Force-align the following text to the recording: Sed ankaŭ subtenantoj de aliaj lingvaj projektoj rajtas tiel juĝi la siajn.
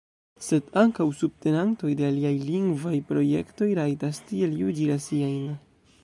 Sed 0.43 0.69
ankaŭ 0.83 1.05
subtenantoj 1.17 1.91
de 1.99 2.07
aliaj 2.07 2.31
lingvaj 2.47 2.93
projektoj 3.11 3.67
rajtas 3.81 4.23
tiel 4.31 4.57
juĝi 4.63 4.89
la 4.93 4.97
siajn. 5.09 5.45